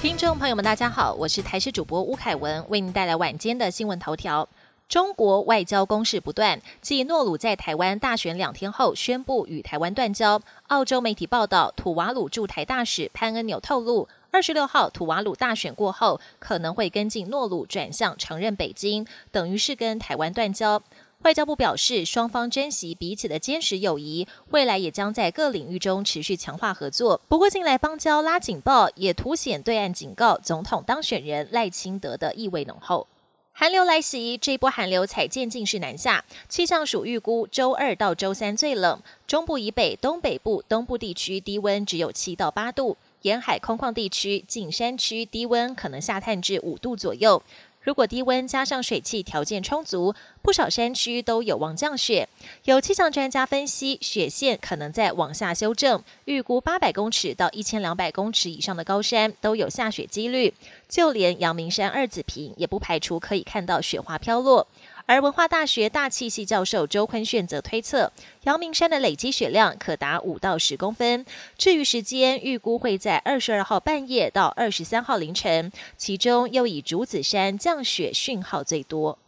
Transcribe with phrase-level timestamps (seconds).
[0.00, 4.48] 听众朋友们，大家好，我是台视主播吴凯文，为您带来晚间的新闻头条。
[4.88, 10.40] 中国外交攻势不断，继诺鲁在台湾大选两天后宣布与台湾断交。
[10.68, 20.82] 澳洲媒体报道，土瓦鲁驻台大使潘恩纽透露，二十六号土瓦鲁大选过后，可能会跟进诺鲁转向承认北京，等于是跟台湾断交。
[21.22, 27.20] 外交部表示，双方珍惜彼此的坚实友谊，未来也将在各领域中持续强化合作。
[27.28, 33.06] 不过，近来邦交拉警报，也凸显对岸警告总统当选人赖清德的意味浓厚。
[33.52, 47.42] 寒流来袭，这波寒流才渐进式南下，气象署预估周二到周三最冷，中部以北、东北部、东部地区低温只有七到八度，沿海空旷地区、近山区低温可能下探至五度左右。
[47.82, 52.28] 如果低温加上水汽条件充足，不少山区都有望降雪。
[52.64, 60.52] 有气象专家分析，雪线可能在往下修正，预估八百公尺到一千两百公尺以上的高山都有下雪几率，
[60.90, 64.66] 就连阳明山二子坪也不排除可以看到雪花飘落。
[65.10, 68.12] 而文化大学大气系教授周坤炫则推测，
[68.44, 71.26] 阳明山的累积雪量可达五到十公分。
[71.58, 79.18] 至于时间，预估会在二十二号半夜到二十三号凌晨，其中又以竹子山降雪讯号最多。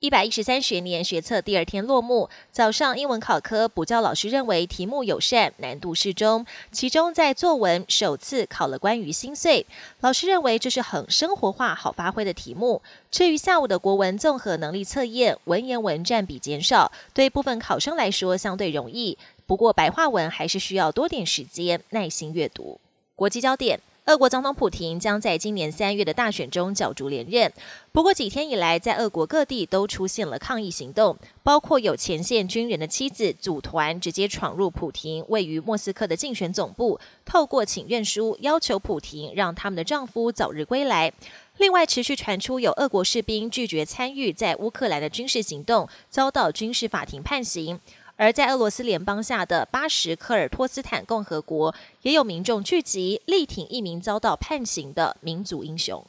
[0.00, 6.46] 一百一十三学年学测第二天落幕，早上英文考科补教老师认为题目友善，难度适中。
[6.72, 9.66] 其中在作文首次考了关于心碎，
[10.00, 12.80] 老师认为这是很生活化、好发挥的题目。
[13.10, 19.18] 至于下午的国文综合能力测验，文言文占比减少，对部分考生来说相对容易。
[19.44, 22.80] 不过白话文还是需要多点时间耐心阅读。
[23.14, 23.78] 国际焦点。
[24.06, 27.52] 俄国总统普京将在今年三月的大选中角逐连任。
[27.92, 41.12] 不过几天以来，在俄国各地都出现了抗议行动，包括有前线军人的妻子组团直接闯入普廷位于莫斯科的竞选总部，透过请愿书要求普廷让他们的丈夫早日归来。
[41.58, 47.78] 另外，持续传出有俄国士兵拒绝参与在乌克兰的军事行动，遭到军事法庭判刑。
[48.20, 56.04] 而在俄罗斯联邦下的巴什科尔托斯坦共和国，也有民众聚集力挺一名遭到判刑的民族英雄。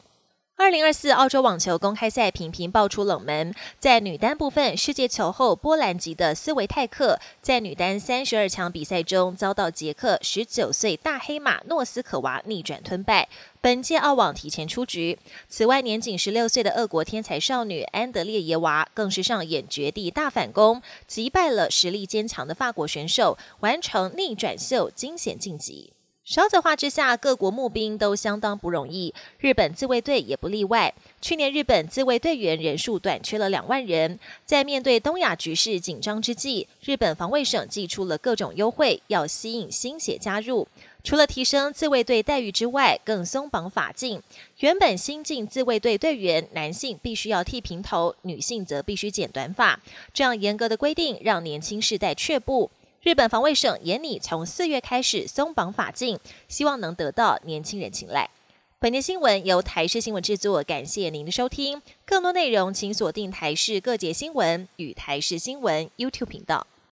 [0.61, 13.27] 二零二四澳洲网球公开赛频频爆出冷门，在女单部分，世界球后波兰籍的斯维泰克在女单三十二强比赛中遭到捷克十九岁大黑马诺斯可娃逆转吞败，
[13.59, 15.17] 本届澳网提前出局。
[15.49, 25.91] 此外，年仅十六岁的俄国天才少女安德烈耶娃更是上演绝地大反攻，击败了实力坚强的法国选手，完成逆转秀，惊险晋级。
[26.23, 30.93] 少子化之下，各国募兵都相当不容易，日本自卫队也不例外。
[31.19, 40.67] 去年日本自卫队员人数短缺了两万人，在面对东亚局势紧张之际，日本防卫省寄出了各种优惠，要吸引新血加入。
[41.03, 44.21] 除了提升自卫队待遇之外，更松绑法禁。
[44.59, 49.79] 原本新进自卫队队员男性必须要剃平头，女性则必须剪短发。
[50.13, 52.69] 这样严格的规定，让年轻世代却步。
[53.03, 58.29] 日本防卫省也拟从四月开始松绑法禁，希望能得到年轻人青睐。
[58.77, 61.81] 本节新闻由台视新闻制作，感谢您的收听。
[62.05, 66.67] 更多内容请锁定台视各节新闻与台视新闻 YouTube 频道。